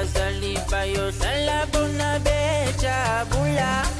bazali 0.00 0.56
bayohlala 0.72 1.66
bona 1.72 2.10
bejabula 2.24 2.24
bejabula 2.24 3.99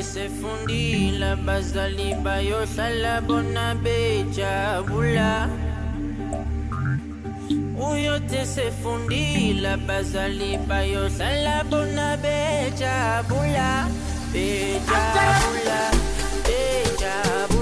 yote 0.00 0.12
sefundile 0.12 1.36
bazali 1.44 2.14
bayohlala 2.24 3.20
bona 3.20 3.74
bejabula. 3.74 5.48
Uyote 7.76 8.46
sefundile 8.46 9.76
bazali 9.86 10.58
bayohlala 10.68 11.64
bona 11.70 12.16
bejabula. 12.16 13.88
Bejabula 14.32 15.80
bejabula. 16.46 17.59